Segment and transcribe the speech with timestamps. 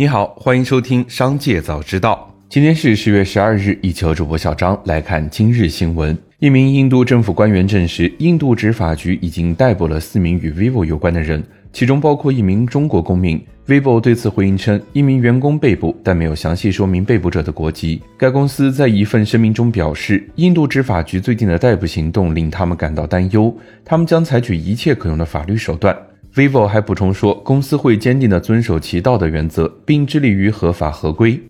[0.00, 2.32] 你好，欢迎收听《商界早知道》。
[2.48, 6.16] 今天是十月十二日，一球主播小张来看今日新闻。
[6.38, 13.38] 一名印度政府官员证实，印度执法局已经逮捕了四名与 vivo 有关的人，其中包括一名中国公民。
[13.66, 18.00] vivo 对此回应称，一名员工被捕，但没有详细说明被捕者的国籍。
[18.16, 23.54] 该公司在一份声明中表示，印度执法局最近的逮捕行动令他们感到担忧，
[23.84, 25.94] 他们将采取一切可用的法律手段。
[26.34, 31.40] Vivo 还补充说，公司会坚定地遵守其道德原则，并致力于合法合规。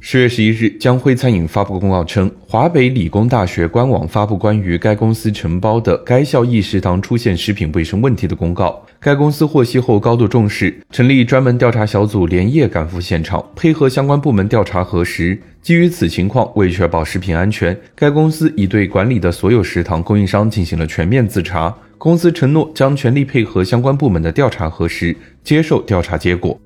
[0.00, 8.84] 十月十一日，江辉餐饮发布公告称，华北理工大学官网发布关于该公司承包的该校一食堂出现食品卫生问题的公告。
[8.98, 15.40] 该公司获悉后高度重视，成立专门调查小组，连夜赶赴现场，配合相关部门调查核实。
[15.60, 21.72] 基于此情况，为确保食品安全，该公司已对管理的所有食堂供应商进行了全面自查。
[22.02, 26.60] 公司承诺将全力配合相关部门的调查核实，接受调查结果。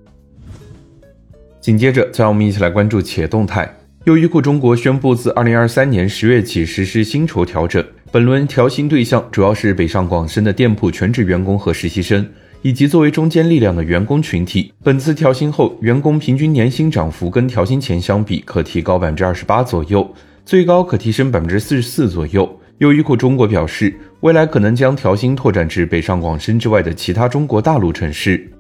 [1.61, 3.71] 紧接着，让我们一起来关注企业动态。
[4.05, 12.27] 优衣库中国宣布，自二零二三年十月起实施薪酬调整，本轮调薪对象主要是北上广深的店铺全职员工和实习生，
[12.63, 14.73] 以及作为中坚力量的员工群体。
[14.83, 20.11] 本次调薪后，员工平均年薪涨幅跟调薪前相比，可提高百分之二十八左右，
[20.47, 22.59] 最高可提升百分之四十四左右。
[22.79, 28.51] 优衣库中国表示，未来可能将调薪拓展至北上广深之外的其他中国大陆城市。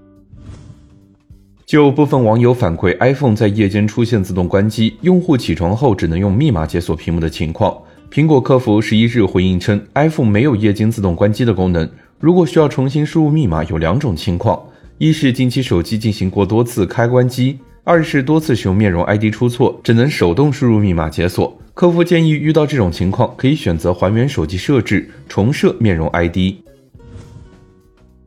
[1.67, 7.77] 就部分网友反馈，iPhone 在夜间出现自动关机，用户起床后只能用密码解锁屏幕的情况，
[8.11, 11.87] 苹果客服十一日回应称，iPhone 没有夜间自动关机的功能。
[12.19, 14.59] 如果需要重新输入密码，有两种情况：
[14.97, 21.57] 一是近期手机进行过多次开关机；二是多次使用面容 ID 出错，只能手动输入密码解锁。
[21.73, 26.37] 客服建议，遇到这种情况，可以选择还原手机设置，重设面容 ID。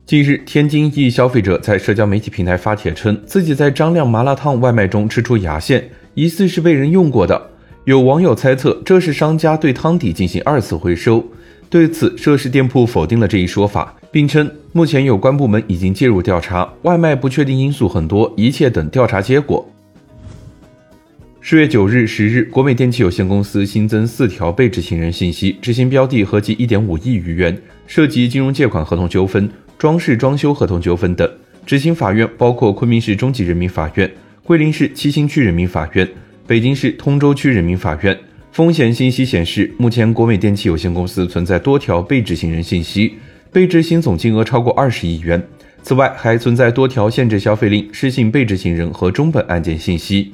[0.06, 7.50] 近日，天津一消费者在社交媒体平台发帖称，自己在张亮麻辣烫外卖中吃出牙线，疑似是被人用过的。
[7.84, 11.22] 有网友猜测，这是商家对汤底进行二次回收。
[11.68, 19.64] 对此，涉事店铺否定了这一说法，并称目前有关部门已经介入调查，外卖不确定因素很多，一切等调查结果。
[21.40, 27.56] 十月九日、十日，国美电器有限公司新增四条被执行人信息，执行标的合计一点五亿余元，
[27.86, 31.28] 涉及金融借款合同纠纷、装饰装修合同纠纷等。
[31.64, 34.10] 执行法院包括昆明市中级人民法院、
[34.42, 36.06] 桂林市七星区人民法院、
[36.46, 38.18] 北京市通州区人民法院。
[38.52, 43.14] 风险信息显示，目前国美电器有限公司存在多条被执行人信息，
[43.52, 45.42] 被执行总金额超过二十亿元。
[45.82, 50.32] 此外，还存在多条限制消费令、失信被执行人和中本案件信息。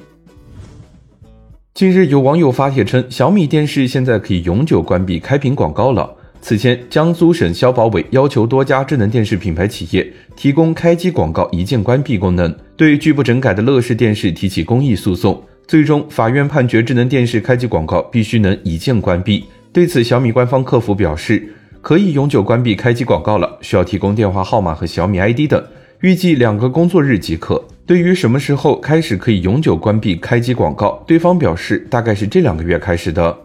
[1.73, 6.13] 近日，有网友发帖称，小米电视现在可以永久关闭开屏广告了。
[6.41, 15.41] 此前，江苏省消保委要求多家智能电视品牌企业提供开机广告一键关闭功能，对拒不整改的乐视电视提起公益诉讼。
[15.67, 19.45] 最终，法院判决智能电视开机广告必须能一键关闭。
[19.73, 21.47] 对此，小米官方客服表示，
[21.87, 25.65] 可以永久关闭开机广告了，需要提供电话号码和小米 ID 等，
[26.01, 27.63] 预计两个工作日即可。
[27.85, 33.37] 对于什么时候开始可以永久关闭开机广告，对方表示大概是这两个月开始的。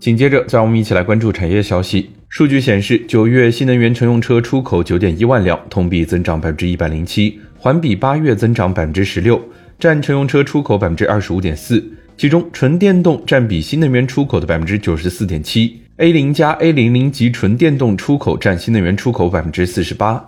[0.00, 2.08] 紧接着，让我们一起来关注产业消息。
[2.30, 9.38] 数据显示，九月新能源乘用车出口九点一万辆，同比增长百分之一百零七，环比八月增长百分之十六，
[9.78, 11.84] 占乘用车出口百分之二十五点四。
[12.16, 20.24] 其中，纯电动占比新能源出口的百分之九十四点七，A 零加 A 零零级纯电动出口占新能源出口百分之四十八。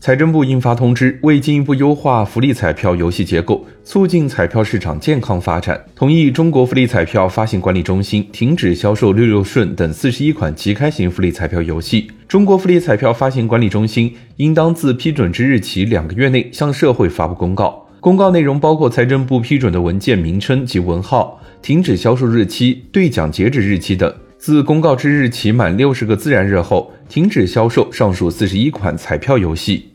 [0.00, 12.10] 财政部印发通知，为进一步优化福利彩票游戏结构，促进彩票市场健康发展，同意中国福利彩票发行管理中心停止销售六六顺等四十一款即开型福利彩票游戏。
[12.26, 24.12] 中国福利彩票发行管理中心应当自批准之日起两个月内向社会发布公告，公告内容包括财政部批准的文件名称及文号、停止销售日期、兑奖截止日期等。
[24.36, 29.88] 自公告之日起满六十个自然日后，停止销售上述四十一款彩票游戏。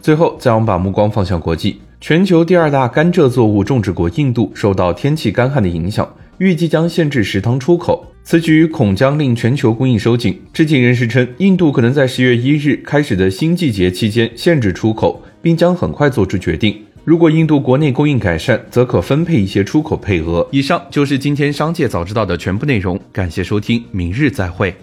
[0.00, 1.80] 最后，再我们把目光放向国际。
[2.00, 6.08] 全球第二大甘蔗作物种植国印度受到天气干旱的影响，
[6.38, 8.06] 预计将限制食糖出口。
[8.30, 10.38] 此举恐将令全球供应收紧。
[10.52, 16.76] 知情人士称，印度可能在十月一日开始的新季节期间限制出口，并将很快做出决定。
[17.04, 20.46] 如果印度国内供应改善，则可分配一些出口配额。
[20.52, 24.76] 以上就是今天商界早知道的全部内容，感谢收听，明日再会。